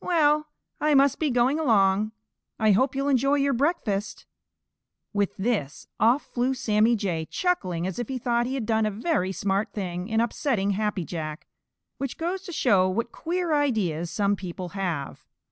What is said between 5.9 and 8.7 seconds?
off flew Sammy Jay, chuckling as if he thought he had